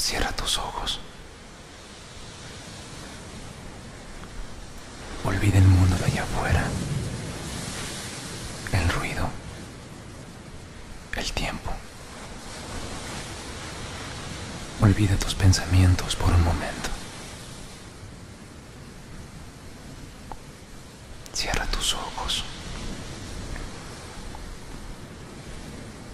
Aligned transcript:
Cierra 0.00 0.32
tus 0.32 0.56
ojos. 0.56 0.98
Olvida 5.24 5.58
el 5.58 5.64
mundo 5.64 5.94
de 5.98 6.04
allá 6.06 6.22
afuera. 6.22 6.64
El 8.72 8.88
ruido. 8.88 9.28
El 11.16 11.32
tiempo. 11.32 11.70
Olvida 14.80 15.16
tus 15.16 15.34
pensamientos 15.34 16.16
por 16.16 16.32
un 16.32 16.44
momento. 16.44 16.88
Cierra 21.34 21.66
tus 21.66 21.92
ojos. 21.94 22.42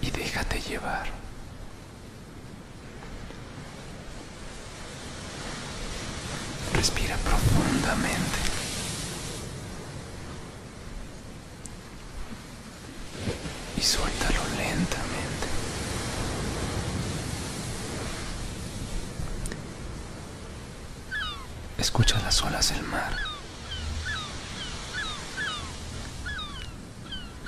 Y 0.01 0.11
déjate 0.11 0.61
llevar. 0.61 1.26
Respira 6.77 7.17
profundamente. 7.17 8.37
Y 13.75 13.81
suéltalo 13.81 14.41
lentamente. 14.57 15.47
Escucha 21.79 22.19
las 22.19 22.43
olas 22.43 22.69
del 22.69 22.83
mar. 22.83 23.17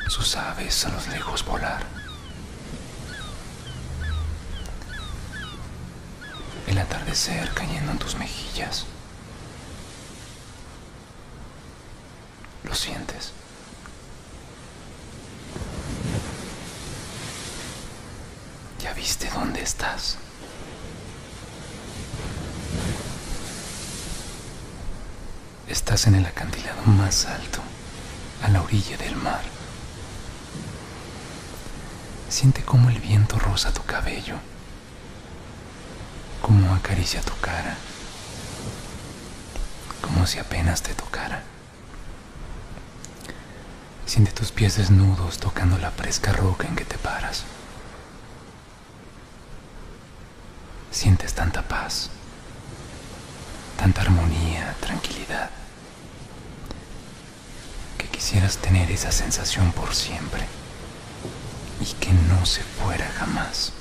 Sus 0.08 0.36
aves 0.38 0.86
a 0.88 0.90
los 0.90 1.08
lejos 1.08 1.46
volar. 1.46 1.86
El 6.66 6.80
atardecer 6.80 7.52
cayendo 7.54 7.92
en 7.92 8.00
tus 8.00 8.16
mejillas. 8.16 8.88
Lo 12.70 12.76
sientes. 12.76 13.32
¿Ya 18.82 18.94
viste 18.94 19.30
dónde 19.34 19.62
estás? 19.62 20.18
Estás 25.68 26.08
en 26.08 26.16
el 26.16 26.26
acantilado 26.26 26.82
más 26.86 27.26
alto, 27.26 27.60
a 28.44 28.50
la 28.50 28.62
orilla 28.62 28.98
del 28.98 29.16
mar. 29.16 29.42
Siente 32.30 32.64
cómo 32.64 32.90
el 32.90 33.00
viento 33.00 33.40
roza 33.40 33.74
tu 33.74 33.84
cabello, 33.84 34.36
cómo 36.42 36.74
acaricia 36.76 37.22
tu 37.22 37.36
cara, 37.42 37.76
como 40.02 40.26
si 40.28 40.38
apenas 40.40 40.84
te 40.84 40.94
tocara. 40.94 41.44
Siente 44.10 44.32
tus 44.32 44.52
pies 44.52 44.76
desnudos 44.76 45.38
tocando 45.38 45.78
la 45.78 45.92
fresca 45.92 46.34
roca 46.34 46.68
en 46.68 46.76
que 46.76 46.84
te 46.84 46.98
paras. 46.98 47.44
Sientes 50.90 51.36
tanta 51.36 51.62
paz, 51.62 52.10
tanta 53.78 54.02
armonía, 54.02 54.76
tranquilidad, 54.80 55.52
que 58.00 58.08
quisieras 58.08 58.58
tener 58.58 58.90
esa 58.90 59.12
sensación 59.12 59.72
por 59.74 59.94
siempre 59.94 60.44
y 61.80 61.94
que 62.04 62.12
no 62.12 62.48
se 62.48 62.64
fuera 62.64 63.08
jamás. 63.12 63.74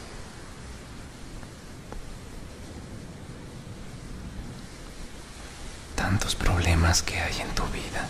Tantos 5.97 6.35
problemas 6.35 7.03
que 7.03 7.19
hay 7.19 7.41
en 7.41 7.49
tu 7.55 7.65
vida, 7.69 8.07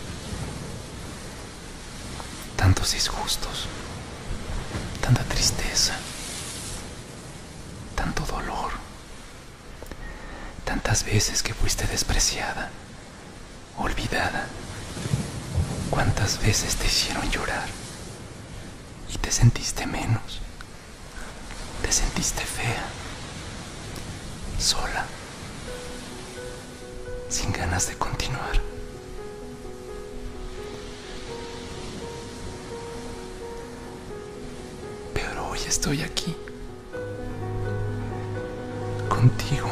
tantos 2.79 2.93
disgustos, 2.93 3.67
tanta 5.01 5.21
tristeza, 5.25 5.95
tanto 7.93 8.23
dolor, 8.23 8.71
tantas 10.63 11.03
veces 11.03 11.43
que 11.43 11.53
fuiste 11.53 11.85
despreciada, 11.87 12.69
olvidada, 13.77 14.47
cuántas 15.89 16.39
veces 16.39 16.77
te 16.77 16.85
hicieron 16.85 17.29
llorar 17.29 17.67
y 19.13 19.17
te 19.17 19.29
sentiste 19.29 19.85
menos, 19.85 20.39
te 21.81 21.91
sentiste 21.91 22.45
fea, 22.45 22.85
sola, 24.57 25.05
sin 27.27 27.51
ganas 27.51 27.87
de 27.89 27.97
continuar. 27.97 28.78
Hoy 35.59 35.67
estoy 35.67 36.01
aquí, 36.01 36.35
contigo, 39.07 39.69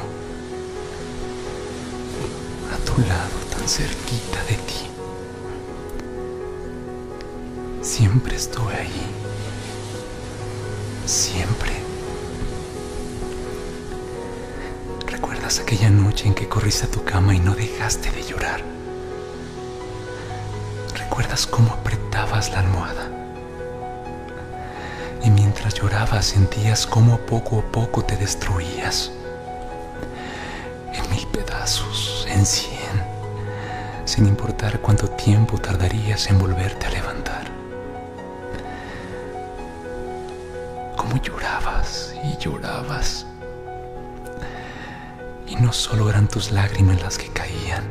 a 2.74 2.78
tu 2.86 3.02
lado, 3.02 3.38
tan 3.56 3.68
cerquita 3.68 4.44
de 4.50 4.56
ti. 4.56 4.90
Siempre 7.82 8.36
estuve 8.36 8.74
ahí 8.74 9.14
siempre. 11.06 11.72
¿Recuerdas 15.08 15.60
aquella 15.60 15.90
noche 15.90 16.28
en 16.28 16.34
que 16.34 16.50
corriste 16.50 16.86
a 16.86 16.92
tu 16.92 17.04
cama 17.04 17.34
y 17.34 17.40
no 17.40 17.56
dejaste 17.56 18.12
de 18.12 18.24
llorar? 18.24 18.62
¿Recuerdas 20.96 21.48
cómo 21.48 21.72
apretabas 21.72 22.52
la 22.52 22.60
almohada? 22.60 23.17
Llorabas 25.70 26.26
sentías 26.26 26.88
cómo 26.88 27.18
poco 27.20 27.60
a 27.60 27.72
poco 27.72 28.04
te 28.04 28.16
destruías. 28.18 29.12
En 30.94 31.10
mil 31.10 31.28
pedazos, 31.28 32.26
en 32.30 32.46
cien, 32.46 33.04
sin 34.06 34.26
importar 34.28 34.80
cuánto 34.82 35.08
tiempo 35.10 35.58
tardarías 35.58 36.28
en 36.30 36.40
volverte 36.40 36.88
a 36.88 36.90
levantar. 36.90 37.58
cómo 41.08 41.22
llorabas 41.22 42.14
y 42.24 42.38
llorabas. 42.38 43.26
Y 45.48 45.56
no 45.56 45.72
solo 45.72 46.10
eran 46.10 46.28
tus 46.28 46.52
lágrimas 46.52 47.02
las 47.02 47.18
que 47.18 47.30
caían, 47.30 47.88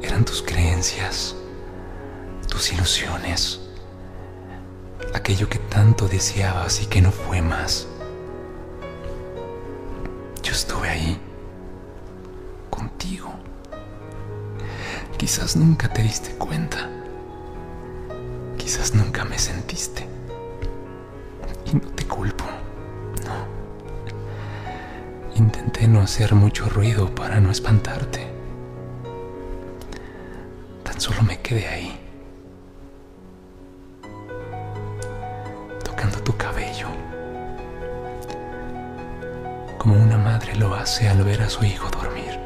eran 0.00 0.24
tus 0.24 0.42
creencias, 0.42 1.36
tus 2.48 2.72
ilusiones, 2.72 3.60
aquello 5.14 5.48
que 5.48 5.58
tanto 5.58 6.08
deseabas 6.08 6.82
y 6.82 6.86
que 6.86 7.00
no 7.00 7.10
fue 7.10 7.40
más. 7.40 7.86
Yo 10.42 10.52
estuve 10.52 10.88
ahí, 10.90 11.18
contigo. 12.68 13.32
Quizás 15.16 15.56
nunca 15.56 15.90
te 15.90 16.02
diste 16.02 16.34
cuenta, 16.34 16.90
quizás 18.58 18.94
nunca 18.94 19.24
me 19.24 19.38
sentiste. 19.38 20.06
Y 21.64 21.76
no 21.76 21.88
te 21.92 22.04
culpo, 22.04 22.44
no. 23.24 23.46
Intenté 25.36 25.88
no 25.88 26.02
hacer 26.02 26.34
mucho 26.34 26.68
ruido 26.68 27.14
para 27.14 27.40
no 27.40 27.50
espantarte. 27.50 28.26
Tan 30.82 31.00
solo 31.00 31.22
me 31.22 31.40
quedé 31.40 31.68
ahí, 31.68 32.03
lo 40.56 40.74
hace 40.74 41.08
al 41.08 41.22
ver 41.22 41.42
a 41.42 41.50
su 41.50 41.64
hijo 41.64 41.88
dormir. 41.90 42.40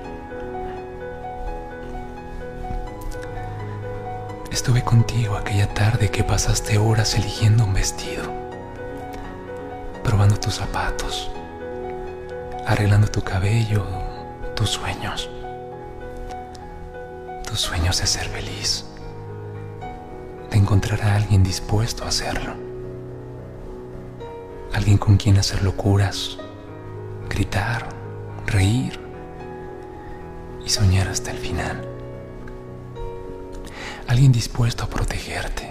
Estuve 4.50 4.82
contigo 4.82 5.36
aquella 5.36 5.72
tarde 5.72 6.10
que 6.10 6.24
pasaste 6.24 6.78
horas 6.78 7.14
eligiendo 7.14 7.64
un 7.64 7.74
vestido 7.74 8.38
probando 10.08 10.40
tus 10.40 10.54
zapatos, 10.54 11.30
arreglando 12.66 13.08
tu 13.08 13.20
cabello, 13.20 13.84
tus 14.56 14.70
sueños, 14.70 15.28
tus 17.46 17.60
sueños 17.60 18.00
de 18.00 18.06
ser 18.06 18.26
feliz, 18.26 18.86
de 20.50 20.56
encontrar 20.56 21.02
a 21.02 21.14
alguien 21.14 21.42
dispuesto 21.42 22.04
a 22.04 22.08
hacerlo, 22.08 22.54
alguien 24.72 24.96
con 24.96 25.18
quien 25.18 25.36
hacer 25.36 25.62
locuras, 25.62 26.38
gritar, 27.28 27.97
reír 28.48 28.98
y 30.64 30.68
soñar 30.68 31.08
hasta 31.08 31.30
el 31.30 31.38
final, 31.38 31.86
alguien 34.06 34.32
dispuesto 34.32 34.84
a 34.84 34.88
protegerte, 34.88 35.70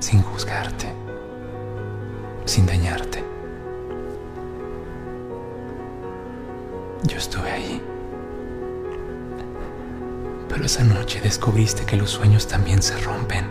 sin 0.00 0.22
juzgarte 0.22 1.06
sin 2.46 2.64
dañarte. 2.64 3.24
yo 7.06 7.18
estuve 7.18 7.50
ahí. 7.50 7.82
Pero 10.48 10.64
esa 10.64 10.82
noche 10.82 11.20
descubriste 11.20 11.84
que 11.84 11.96
los 11.96 12.10
sueños 12.10 12.48
también 12.48 12.82
se 12.82 12.96
rompen, 12.98 13.46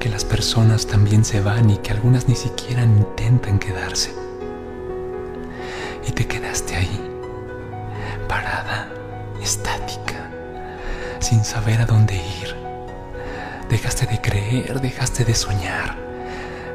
que 0.00 0.08
las 0.08 0.24
personas 0.24 0.86
también 0.86 1.24
se 1.24 1.40
van 1.40 1.70
y 1.70 1.78
que 1.78 1.92
algunas 1.92 2.28
ni 2.28 2.34
siquiera 2.34 2.82
intentan 2.82 3.58
quedarse. 3.58 4.23
Y 6.06 6.12
te 6.12 6.26
quedaste 6.26 6.76
ahí, 6.76 7.00
parada, 8.28 8.88
estática, 9.42 10.30
sin 11.20 11.44
saber 11.44 11.80
a 11.80 11.86
dónde 11.86 12.16
ir. 12.16 12.54
Dejaste 13.68 14.06
de 14.06 14.20
creer, 14.20 14.80
dejaste 14.80 15.24
de 15.24 15.34
soñar, 15.34 15.96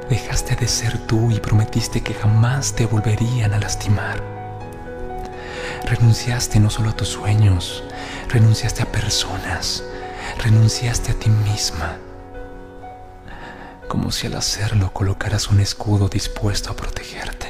dejaste 0.09 0.55
de 0.55 0.67
ser 0.67 0.97
tú 1.05 1.31
y 1.31 1.39
prometiste 1.39 2.01
que 2.01 2.13
jamás 2.13 2.73
te 2.73 2.85
volverían 2.85 3.53
a 3.53 3.59
lastimar. 3.59 4.21
Renunciaste 5.85 6.59
no 6.59 6.69
solo 6.69 6.89
a 6.89 6.95
tus 6.95 7.09
sueños, 7.09 7.83
renunciaste 8.27 8.83
a 8.83 8.91
personas, 8.91 9.83
renunciaste 10.43 11.11
a 11.11 11.15
ti 11.15 11.29
misma, 11.29 11.97
como 13.87 14.11
si 14.11 14.27
al 14.27 14.35
hacerlo 14.35 14.91
colocaras 14.91 15.49
un 15.49 15.59
escudo 15.59 16.09
dispuesto 16.09 16.71
a 16.71 16.75
protegerte, 16.75 17.48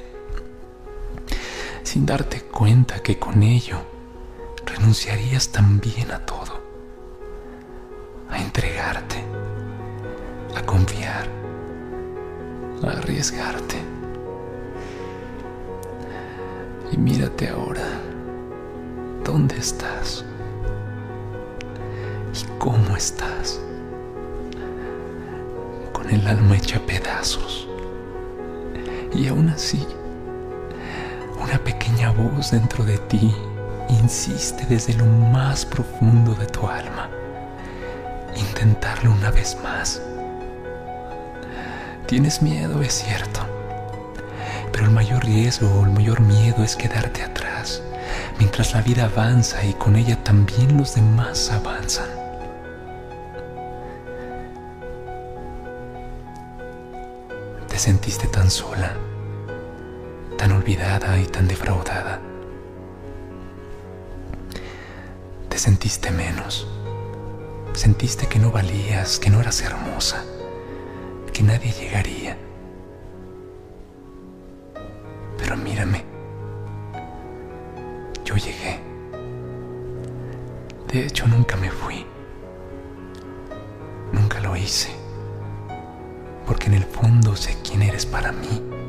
sin 1.89 2.05
darte 2.05 2.41
cuenta 2.41 3.01
que 3.01 3.17
con 3.17 3.41
ello 3.41 3.79
renunciarías 4.63 5.49
también 5.49 6.11
a 6.11 6.23
todo, 6.23 6.61
a 8.29 8.39
entregarte, 8.39 9.15
a 10.55 10.61
confiar, 10.67 11.27
a 12.83 12.91
arriesgarte. 12.91 13.77
Y 16.91 16.97
mírate 16.97 17.49
ahora, 17.49 17.87
¿dónde 19.25 19.57
estás? 19.57 20.23
¿Y 22.39 22.59
cómo 22.59 22.95
estás? 22.95 23.59
Con 25.91 26.07
el 26.11 26.27
alma 26.27 26.55
hecha 26.55 26.79
pedazos. 26.85 27.67
Y 29.11 29.27
aún 29.27 29.49
así, 29.49 29.87
una 31.49 31.57
pequeña 31.63 32.11
voz 32.11 32.51
dentro 32.51 32.83
de 32.83 32.99
ti 32.99 33.33
insiste 33.89 34.67
desde 34.67 34.93
lo 34.93 35.05
más 35.05 35.65
profundo 35.65 36.35
de 36.35 36.45
tu 36.45 36.67
alma. 36.67 37.09
Intentarlo 38.35 39.11
una 39.11 39.31
vez 39.31 39.57
más. 39.63 39.99
Tienes 42.05 42.43
miedo, 42.43 42.83
es 42.83 43.03
cierto. 43.03 43.39
Pero 44.71 44.85
el 44.85 44.91
mayor 44.91 45.25
riesgo 45.25 45.85
el 45.85 45.91
mayor 45.91 46.21
miedo 46.21 46.63
es 46.63 46.75
quedarte 46.75 47.23
atrás, 47.23 47.81
mientras 48.37 48.73
la 48.75 48.81
vida 48.83 49.05
avanza 49.05 49.65
y 49.65 49.73
con 49.73 49.95
ella 49.95 50.23
también 50.23 50.77
los 50.77 50.93
demás 50.93 51.49
avanzan. 51.49 52.09
Te 57.67 57.79
sentiste 57.79 58.27
tan 58.27 58.51
sola, 58.51 58.93
tan 60.39 60.53
olvidada 60.53 61.19
y 61.19 61.25
tan 61.25 61.49
defraudada. 61.49 62.21
Te 65.49 65.57
sentiste 65.57 66.11
menos. 66.11 66.65
Sentiste 67.73 68.25
que 68.27 68.39
no 68.39 68.49
valías, 68.49 69.19
que 69.19 69.29
no 69.29 69.41
eras 69.41 69.61
hermosa, 69.61 70.23
que 71.33 71.43
nadie 71.43 71.73
llegaría. 71.73 72.37
Pero 75.37 75.57
mírame, 75.57 76.05
yo 78.23 78.35
llegué. 78.37 78.79
De 80.87 81.05
hecho, 81.05 81.27
nunca 81.27 81.57
me 81.57 81.69
fui. 81.69 82.05
Nunca 84.13 84.39
lo 84.39 84.55
hice. 84.55 84.89
Porque 86.47 86.67
en 86.67 86.75
el 86.75 86.85
fondo 86.85 87.35
sé 87.35 87.57
quién 87.61 87.81
eres 87.81 88.05
para 88.05 88.31
mí. 88.31 88.88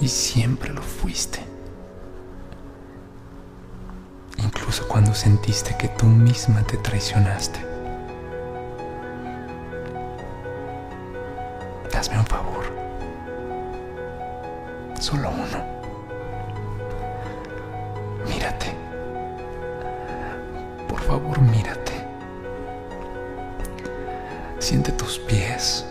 Y 0.00 0.08
siempre 0.08 0.72
lo 0.72 0.82
fuiste. 0.82 1.40
Incluso 4.38 4.86
cuando 4.86 5.14
sentiste 5.14 5.76
que 5.78 5.88
tú 5.88 6.06
misma 6.06 6.62
te 6.62 6.76
traicionaste. 6.76 7.58
Hazme 11.96 12.18
un 12.18 12.26
favor. 12.26 12.64
Solo 15.00 15.30
uno. 15.30 15.64
Mírate. 18.28 18.76
Por 20.88 21.00
favor, 21.00 21.40
mírate. 21.40 21.92
Siente 24.58 24.92
tus 24.92 25.18
pies. 25.20 25.86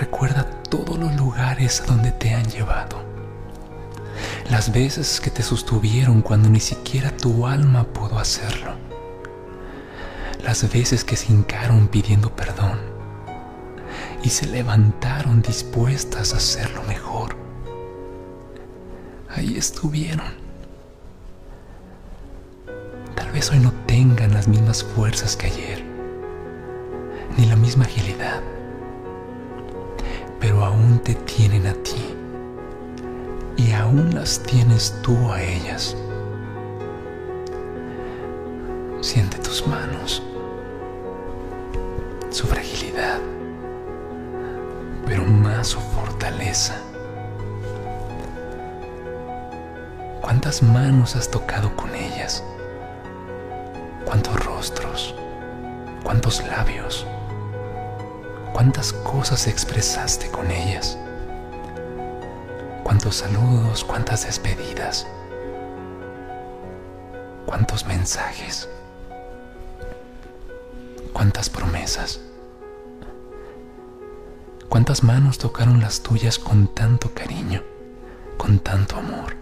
Recuerda 0.00 0.46
todos 0.70 0.98
los 0.98 1.14
lugares 1.14 1.82
a 1.82 1.84
donde 1.84 2.10
te 2.10 2.32
han 2.32 2.46
llevado. 2.46 3.02
Las 4.48 4.72
veces 4.72 5.20
que 5.20 5.30
te 5.30 5.42
sostuvieron 5.42 6.22
cuando 6.22 6.48
ni 6.48 6.58
siquiera 6.58 7.14
tu 7.14 7.46
alma 7.46 7.84
pudo 7.84 8.18
hacerlo. 8.18 8.72
Las 10.42 10.72
veces 10.72 11.04
que 11.04 11.16
se 11.16 11.30
hincaron 11.30 11.88
pidiendo 11.88 12.34
perdón 12.34 12.80
y 14.22 14.30
se 14.30 14.46
levantaron 14.46 15.42
dispuestas 15.42 16.32
a 16.32 16.38
hacerlo 16.38 16.82
mejor. 16.84 17.36
Ahí 19.28 19.58
estuvieron. 19.58 20.32
Tal 23.14 23.30
vez 23.32 23.50
hoy 23.50 23.58
no 23.58 23.72
tengan 23.86 24.32
las 24.32 24.48
mismas 24.48 24.82
fuerzas 24.82 25.36
que 25.36 25.48
ayer, 25.48 25.84
ni 27.36 27.44
la 27.44 27.56
misma 27.56 27.84
agilidad, 27.84 28.40
aún 30.64 30.98
te 31.00 31.14
tienen 31.14 31.66
a 31.66 31.74
ti 31.74 32.14
y 33.56 33.72
aún 33.72 34.14
las 34.14 34.40
tienes 34.42 34.94
tú 35.02 35.16
a 35.30 35.42
ellas. 35.42 35.96
Siente 39.00 39.38
tus 39.38 39.66
manos, 39.66 40.22
su 42.30 42.46
fragilidad, 42.46 43.18
pero 45.06 45.24
más 45.24 45.68
su 45.68 45.80
fortaleza. 45.80 46.76
¿Cuántas 50.20 50.62
manos 50.62 51.16
has 51.16 51.30
tocado 51.30 51.74
con 51.76 51.94
ellas? 51.94 52.44
¿Cuántos 54.04 54.44
rostros? 54.44 55.14
¿Cuántos 56.02 56.46
labios? 56.46 57.06
¿Cuántas 58.60 58.92
cosas 58.92 59.46
expresaste 59.46 60.30
con 60.30 60.50
ellas? 60.50 60.98
¿Cuántos 62.84 63.16
saludos? 63.16 63.82
¿Cuántas 63.82 64.26
despedidas? 64.26 65.06
¿Cuántos 67.46 67.86
mensajes? 67.86 68.68
¿Cuántas 71.14 71.48
promesas? 71.48 72.20
¿Cuántas 74.68 75.04
manos 75.04 75.38
tocaron 75.38 75.80
las 75.80 76.02
tuyas 76.02 76.38
con 76.38 76.68
tanto 76.68 77.14
cariño, 77.14 77.62
con 78.36 78.58
tanto 78.58 78.96
amor? 78.96 79.36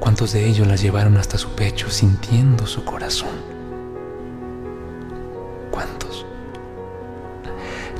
¿Cuántos 0.00 0.32
de 0.32 0.44
ellos 0.44 0.66
las 0.66 0.82
llevaron 0.82 1.16
hasta 1.16 1.38
su 1.38 1.50
pecho 1.50 1.88
sintiendo 1.90 2.66
su 2.66 2.84
corazón? 2.84 3.53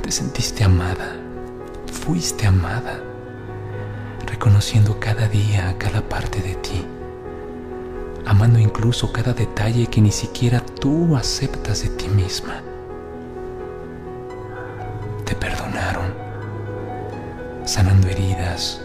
Te 0.05 0.13
sentiste 0.13 0.63
amada, 0.63 1.17
fuiste 1.91 2.47
amada, 2.47 3.01
reconociendo 4.27 5.01
cada 5.01 5.29
día 5.29 5.75
cada 5.79 6.03
parte 6.03 6.43
de 6.43 6.57
ti, 6.57 6.85
amando 8.27 8.59
incluso 8.59 9.11
cada 9.15 9.33
detalle 9.33 9.87
que 9.87 10.03
ni 10.03 10.13
siquiera 10.13 10.61
tú 10.61 11.17
aceptas 11.17 11.85
de 11.85 11.89
ti 11.89 12.09
misma. 12.09 12.61
Te 15.25 15.35
perdonaron, 15.35 16.13
sanando 17.65 18.07
heridas, 18.09 18.83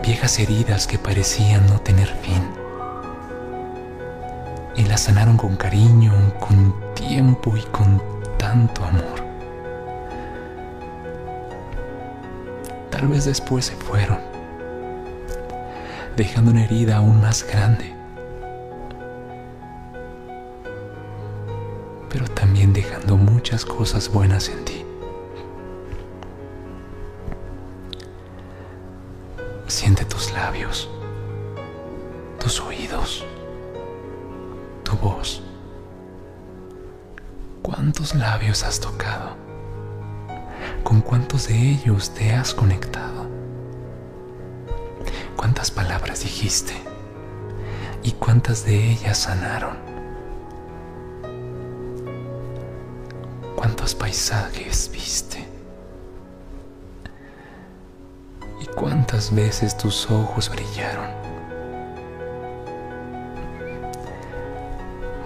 viejas 0.00 0.38
heridas 0.38 0.86
que 0.86 0.96
parecían 0.96 1.66
no 1.66 1.80
tener 1.80 2.06
fin. 2.06 2.48
Y 4.76 4.84
las 4.84 5.00
sanaron 5.00 5.36
con 5.36 5.56
cariño, 5.56 6.12
con 6.38 6.72
tiempo 6.94 7.56
y 7.56 7.62
con 7.72 8.00
tanto 8.38 8.84
amor. 8.84 9.19
Tal 13.00 13.08
vez 13.08 13.24
después 13.24 13.64
se 13.64 13.74
fueron, 13.76 14.18
dejando 16.18 16.50
una 16.50 16.64
herida 16.64 16.98
aún 16.98 17.18
más 17.18 17.46
grande, 17.50 17.94
pero 22.10 22.26
también 22.26 22.74
dejando 22.74 23.16
muchas 23.16 23.64
cosas 23.64 24.12
buenas 24.12 24.50
en 24.50 24.64
ti. 24.66 24.84
Siente 29.66 30.04
tus 30.04 30.30
labios 30.34 30.90
tus 32.38 32.60
oídos, 32.60 33.24
tu 34.82 34.94
voz. 34.96 35.42
¿Cuántos 37.62 38.14
labios 38.14 38.62
has 38.62 38.78
tocado? 38.78 39.39
¿Con 40.82 41.02
cuántos 41.02 41.48
de 41.48 41.56
ellos 41.56 42.10
te 42.14 42.32
has 42.32 42.54
conectado? 42.54 43.28
¿Cuántas 45.36 45.70
palabras 45.70 46.22
dijiste? 46.22 46.74
¿Y 48.02 48.12
cuántas 48.12 48.64
de 48.64 48.92
ellas 48.92 49.18
sanaron? 49.18 49.76
¿Cuántos 53.54 53.94
paisajes 53.94 54.90
viste? 54.92 55.46
¿Y 58.60 58.66
cuántas 58.66 59.34
veces 59.34 59.76
tus 59.76 60.10
ojos 60.10 60.50
brillaron? 60.50 61.10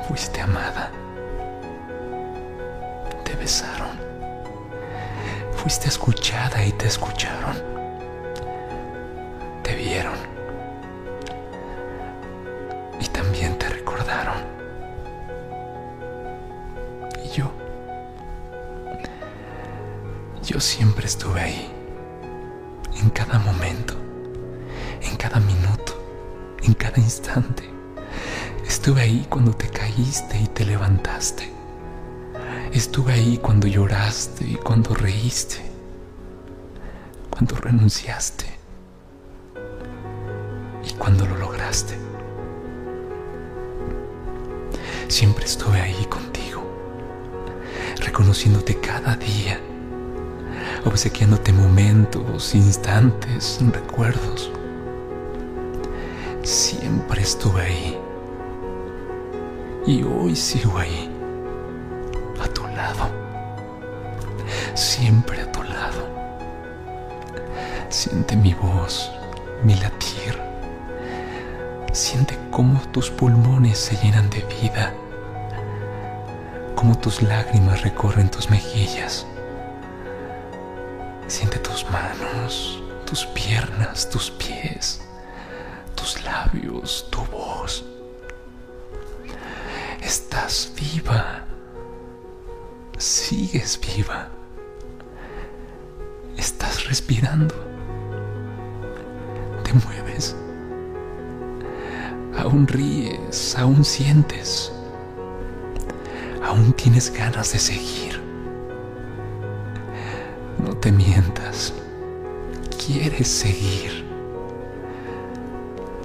Fuiste 0.08 0.40
amada. 0.40 0.90
Fuiste 5.64 5.88
escuchada 5.88 6.62
y 6.62 6.72
te 6.72 6.88
escucharon. 6.88 7.56
Te 9.62 9.74
vieron. 9.74 10.12
Y 13.00 13.06
también 13.06 13.56
te 13.58 13.70
recordaron. 13.70 14.36
Y 17.24 17.28
yo. 17.34 17.50
Yo 20.42 20.60
siempre 20.60 21.06
estuve 21.06 21.40
ahí. 21.40 21.72
En 23.00 23.08
cada 23.08 23.38
momento. 23.38 23.94
En 25.00 25.16
cada 25.16 25.40
minuto. 25.40 25.98
En 26.62 26.74
cada 26.74 26.98
instante. 26.98 27.70
Estuve 28.68 29.00
ahí 29.00 29.26
cuando 29.30 29.54
te 29.54 29.70
caíste 29.70 30.38
y 30.38 30.46
te 30.48 30.66
levantaste. 30.66 31.53
Estuve 32.74 33.12
ahí 33.12 33.38
cuando 33.40 33.68
lloraste 33.68 34.44
y 34.44 34.54
cuando 34.56 34.96
reíste, 34.96 35.58
cuando 37.30 37.54
renunciaste 37.54 38.46
y 40.84 40.92
cuando 40.94 41.24
lo 41.24 41.36
lograste. 41.36 41.96
Siempre 45.06 45.44
estuve 45.44 45.80
ahí 45.80 46.04
contigo, 46.06 46.64
reconociéndote 48.00 48.80
cada 48.80 49.14
día, 49.14 49.60
obsequiándote 50.84 51.52
momentos, 51.52 52.56
instantes, 52.56 53.60
recuerdos. 53.72 54.50
Siempre 56.42 57.22
estuve 57.22 57.62
ahí 57.62 57.98
y 59.86 60.02
hoy 60.02 60.34
sigo 60.34 60.76
ahí 60.76 61.13
siempre 64.74 65.42
a 65.42 65.52
tu 65.52 65.62
lado. 65.62 66.08
Siente 67.88 68.36
mi 68.36 68.54
voz, 68.54 69.10
mi 69.62 69.74
latir. 69.74 70.40
Siente 71.92 72.38
cómo 72.50 72.80
tus 72.92 73.10
pulmones 73.10 73.78
se 73.78 73.96
llenan 73.96 74.28
de 74.30 74.42
vida, 74.60 74.92
cómo 76.74 76.98
tus 76.98 77.22
lágrimas 77.22 77.82
recorren 77.82 78.30
tus 78.30 78.50
mejillas. 78.50 79.26
Siente 81.28 81.58
tus 81.58 81.88
manos, 81.90 82.82
tus 83.06 83.26
piernas, 83.26 84.10
tus 84.10 84.30
pies, 84.30 85.02
tus 85.94 86.24
labios, 86.24 87.06
tu 87.10 87.20
voz. 87.26 87.84
Estás 90.02 90.72
viva 90.76 91.43
sigues 93.04 93.78
viva. 93.78 94.30
Estás 96.38 96.88
respirando. 96.88 97.54
Te 99.62 99.74
mueves. 99.74 100.34
Aún 102.38 102.66
ríes, 102.66 103.56
aún 103.58 103.84
sientes. 103.84 104.72
Aún 106.42 106.72
tienes 106.72 107.12
ganas 107.12 107.52
de 107.52 107.58
seguir. 107.58 108.20
No 110.64 110.74
te 110.74 110.90
mientas. 110.90 111.74
Quieres 112.86 113.28
seguir. 113.28 114.04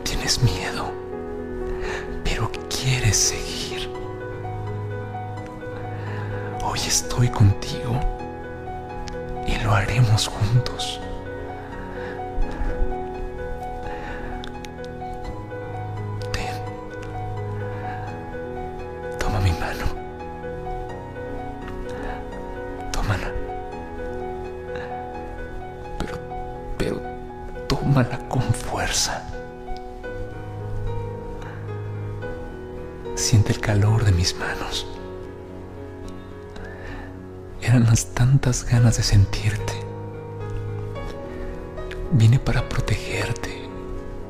Tienes 0.03 0.41
miedo, 0.43 0.91
pero 2.25 2.51
quieres 2.69 3.15
seguir. 3.15 3.48
Estoy 6.89 7.27
contigo 7.29 7.99
y 9.45 9.63
lo 9.63 9.75
haremos 9.75 10.27
juntos. 10.27 10.99
Ganas 38.69 38.97
de 38.97 39.03
sentirte. 39.03 39.73
Vine 42.11 42.39
para 42.39 42.67
protegerte, 42.69 43.67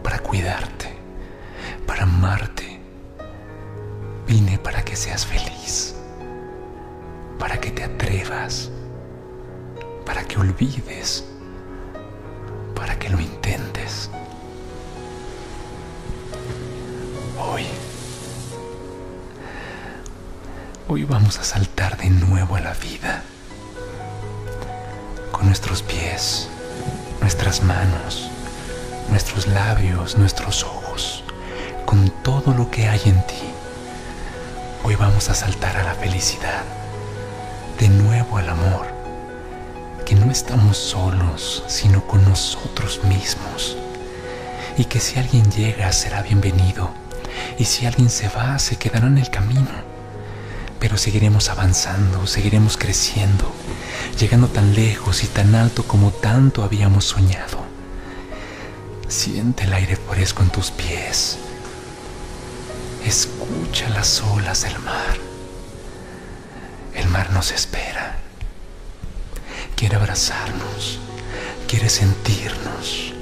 para 0.02 0.20
cuidarte, 0.20 0.94
para 1.86 2.04
amarte. 2.04 2.80
Vine 4.28 4.58
para 4.60 4.84
que 4.84 4.96
seas 4.96 5.26
feliz, 5.26 5.96
para 7.38 7.60
que 7.60 7.72
te 7.72 7.84
atrevas, 7.84 8.72
para 10.06 10.24
que 10.24 10.38
olvides, 10.40 11.26
para 12.76 12.98
que 12.98 13.10
lo 13.10 13.20
intentes. 13.20 14.10
Hoy 17.38 17.66
Hoy 20.92 21.04
vamos 21.04 21.38
a 21.38 21.44
saltar 21.44 21.98
de 21.98 22.10
nuevo 22.10 22.56
a 22.56 22.62
la 22.62 22.74
vida. 22.74 23.24
Nuestros 25.50 25.82
pies, 25.82 26.48
nuestras 27.22 27.64
manos, 27.64 28.30
nuestros 29.10 29.48
labios, 29.48 30.16
nuestros 30.16 30.64
ojos, 30.64 31.24
con 31.88 32.12
todo 32.22 32.54
lo 32.54 32.70
que 32.70 32.88
hay 32.88 33.02
en 33.06 33.26
ti. 33.26 33.50
Hoy 34.84 34.94
vamos 34.94 35.28
a 35.32 35.34
saltar 35.34 35.76
a 35.78 35.84
la 35.84 35.96
felicidad, 35.96 36.62
de 37.80 37.90
nuevo 37.90 38.38
al 38.38 38.48
amor, 38.48 38.86
que 40.06 40.14
no 40.14 40.30
estamos 40.30 40.78
solos, 40.78 41.64
sino 41.66 42.06
con 42.06 42.24
nosotros 42.26 43.04
mismos. 43.06 43.76
Y 44.78 44.86
que 44.86 45.00
si 45.00 45.18
alguien 45.18 45.50
llega 45.50 45.92
será 45.94 46.22
bienvenido, 46.22 46.92
y 47.58 47.66
si 47.66 47.88
alguien 47.88 48.12
se 48.12 48.30
va 48.30 48.60
se 48.60 48.76
quedará 48.76 49.08
en 49.08 49.18
el 49.18 49.32
camino 49.32 49.89
pero 50.80 50.98
seguiremos 50.98 51.50
avanzando, 51.50 52.26
seguiremos 52.26 52.78
creciendo, 52.78 53.52
llegando 54.18 54.48
tan 54.48 54.74
lejos 54.74 55.24
y 55.24 55.28
tan 55.28 55.54
alto 55.56 55.84
como 55.84 56.12
tanto 56.12 56.64
habíamos 56.64 57.06
soñado. 57.06 57.60
Siente 59.08 59.66
el 59.66 59.74
aire 59.74 59.98
fresco 59.98 60.42
en 60.42 60.50
tus 60.50 60.72
pies. 60.72 61.38
Escucha 63.06 63.90
las 63.90 64.22
olas 64.22 64.62
del 64.64 64.80
mar. 64.80 65.18
El 66.94 67.08
mar 67.10 67.32
nos 67.32 67.52
espera. 67.52 68.20
Quiere 69.76 69.96
abrazarnos, 69.96 71.00
quiere 71.68 71.90
sentirnos, 71.90 73.14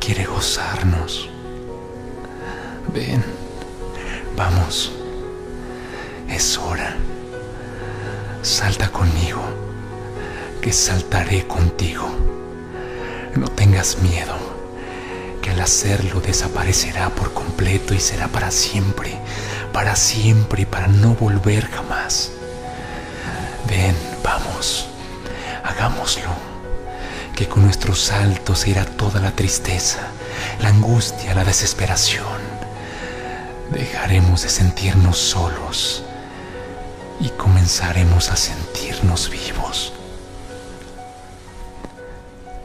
quiere 0.00 0.24
gozarnos. 0.24 1.28
Ven, 2.92 3.24
vamos 4.36 4.92
es 6.28 6.58
hora. 6.58 6.96
Salta 8.42 8.90
conmigo, 8.90 9.42
que 10.60 10.72
saltaré 10.72 11.46
contigo. 11.46 12.08
No 13.36 13.48
tengas 13.48 13.98
miedo, 13.98 14.34
que 15.40 15.50
al 15.50 15.60
hacerlo 15.60 16.20
desaparecerá 16.20 17.10
por 17.10 17.32
completo 17.32 17.94
y 17.94 18.00
será 18.00 18.28
para 18.28 18.50
siempre, 18.50 19.18
para 19.72 19.96
siempre 19.96 20.62
y 20.62 20.66
para 20.66 20.88
no 20.88 21.14
volver 21.14 21.68
jamás. 21.68 22.32
Ven, 23.68 23.96
vamos, 24.22 24.88
hagámoslo, 25.64 26.30
que 27.36 27.48
con 27.48 27.64
nuestro 27.64 27.94
salto 27.94 28.54
se 28.54 28.70
irá 28.70 28.84
toda 28.84 29.20
la 29.20 29.30
tristeza, 29.30 30.00
la 30.60 30.68
angustia, 30.68 31.34
la 31.34 31.44
desesperación. 31.44 32.42
Dejaremos 33.70 34.42
de 34.42 34.48
sentirnos 34.48 35.16
solos 35.16 36.04
y 37.22 37.28
comenzaremos 37.30 38.30
a 38.30 38.36
sentirnos 38.36 39.30
vivos. 39.30 39.92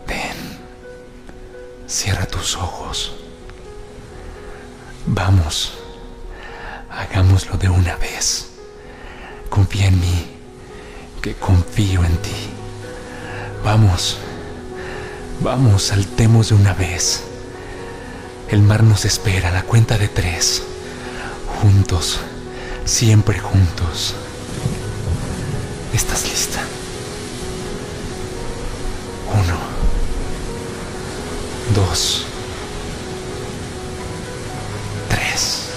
Ven, 0.08 0.58
cierra 1.86 2.26
tus 2.26 2.56
ojos. 2.56 3.14
Vamos, 5.06 5.74
hagámoslo 6.90 7.56
de 7.58 7.70
una 7.70 7.98
vez. 7.98 8.48
Confía 9.48 9.86
en 9.86 10.00
mí, 10.00 10.26
que 11.22 11.36
confío 11.36 12.04
en 12.04 12.18
ti. 12.18 12.50
Vamos, 13.64 14.18
vamos, 15.40 15.84
saltemos 15.84 16.50
de 16.50 16.56
una 16.56 16.74
vez. 16.74 17.24
El 18.50 18.64
mar 18.64 18.82
nos 18.82 19.06
espera 19.06 19.52
la 19.52 19.62
cuenta 19.62 20.00
de 20.00 20.08
tres. 20.08 20.64
Juntos, 21.62 22.22
siempre 22.86 23.38
juntos. 23.38 24.16
¿Estás 25.98 26.24
lista? 26.30 26.60
Uno, 29.34 29.58
dos, 31.74 32.28
tres. 35.10 35.70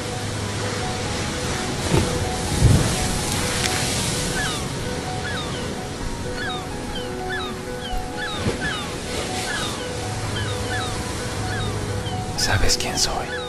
¿Sabes 12.36 12.76
quién 12.76 12.98
soy? 12.98 13.39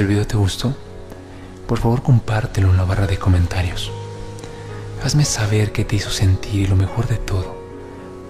Si 0.00 0.02
el 0.02 0.08
video 0.08 0.26
te 0.26 0.38
gustó, 0.38 0.74
por 1.68 1.78
favor 1.78 2.02
compártelo 2.02 2.70
en 2.70 2.78
la 2.78 2.84
barra 2.84 3.06
de 3.06 3.18
comentarios. 3.18 3.92
Hazme 5.04 5.26
saber 5.26 5.72
qué 5.72 5.84
te 5.84 5.96
hizo 5.96 6.08
sentir 6.08 6.54
y 6.54 6.66
lo 6.66 6.74
mejor 6.74 7.06
de 7.06 7.16
todo, 7.18 7.54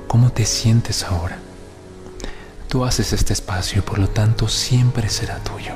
cómo 0.09 0.33
te 0.33 0.47
sientes 0.47 1.05
ahora. 1.05 1.39
Tú 2.67 2.85
haces 2.85 3.13
este 3.13 3.35
espacio 3.35 3.79
y 3.79 3.83
por 3.83 4.01
lo 4.01 4.09
tanto 4.09 4.49
siempre 4.49 5.09
será 5.09 5.39
tuyo. 5.45 5.75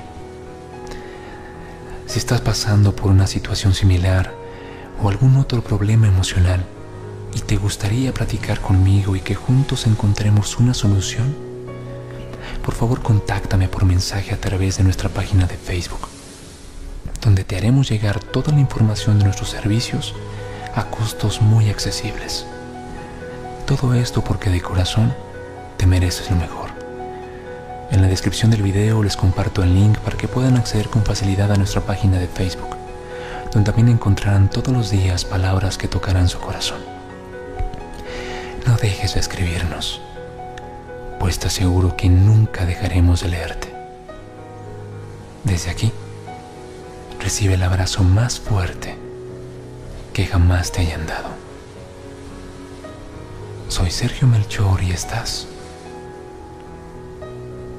Si 2.08 2.18
estás 2.18 2.40
pasando 2.40 2.96
por 2.96 3.12
una 3.12 3.28
situación 3.28 3.72
similar 3.72 4.34
o 5.00 5.08
algún 5.08 5.36
otro 5.36 5.62
problema 5.62 6.08
emocional 6.08 6.64
y 7.36 7.38
te 7.38 7.56
gustaría 7.56 8.12
platicar 8.12 8.60
conmigo 8.60 9.14
y 9.14 9.20
que 9.20 9.36
juntos 9.36 9.86
encontremos 9.86 10.58
una 10.58 10.74
solución, 10.74 11.53
por 12.64 12.75
favor 12.75 13.02
contáctame 13.02 13.68
por 13.68 13.85
mensaje 13.85 14.33
a 14.33 14.40
través 14.40 14.78
de 14.78 14.85
nuestra 14.85 15.11
página 15.11 15.47
de 15.47 15.56
Facebook, 15.56 16.09
donde 17.21 17.44
te 17.44 17.56
haremos 17.56 17.90
llegar 17.90 18.21
toda 18.21 18.52
la 18.52 18.61
información 18.61 19.18
de 19.18 19.25
nuestros 19.25 19.50
servicios 19.50 20.14
a 20.75 20.85
costos 20.87 21.42
muy 21.42 21.68
accesibles. 21.68 22.46
Todo 23.66 23.92
esto 23.94 24.24
porque 24.24 24.48
de 24.50 24.62
corazón 24.62 25.14
te 25.77 25.87
mereces 25.87 26.31
lo 26.31 26.37
mejor. 26.37 26.70
En 27.90 28.00
la 28.00 28.09
descripción 28.09 28.50
del 28.50 28.62
video 28.62 29.03
les 29.03 29.16
comparto 29.16 29.62
el 29.62 29.74
link 29.74 29.98
para 29.98 30.16
que 30.16 30.27
puedan 30.27 30.57
acceder 30.57 30.88
con 30.88 31.05
facilidad 31.05 31.53
a 31.53 31.57
nuestra 31.57 31.83
página 31.83 32.18
de 32.18 32.29
Facebook, 32.29 32.77
donde 33.53 33.70
también 33.70 33.88
encontrarán 33.88 34.48
todos 34.48 34.74
los 34.74 34.90
días 34.90 35.24
palabras 35.27 35.77
que 35.77 35.87
tocarán 35.87 36.29
su 36.29 36.38
corazón. 36.38 36.81
No 38.66 38.77
dejes 38.79 39.14
de 39.14 39.20
escribirnos, 39.20 40.00
pues 41.24 41.38
te 41.38 41.46
aseguro 41.46 41.96
que 41.96 42.10
nunca 42.10 42.66
dejaremos 42.66 43.22
de 43.22 43.28
leerte. 43.28 43.72
Desde 45.42 45.70
aquí, 45.70 45.90
recibe 47.18 47.54
el 47.54 47.62
abrazo 47.62 48.04
más 48.04 48.38
fuerte 48.38 48.94
que 50.12 50.26
jamás 50.26 50.70
te 50.70 50.82
hayan 50.82 51.06
dado. 51.06 51.30
Soy 53.68 53.90
Sergio 53.90 54.28
Melchor 54.28 54.82
y 54.82 54.90
estás 54.90 55.48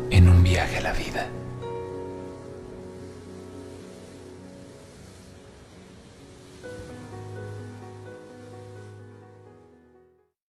en 0.09 0.27
un 0.27 0.41
viaje 0.41 0.77
a 0.77 0.81
la 0.81 0.93
vida. 0.93 1.27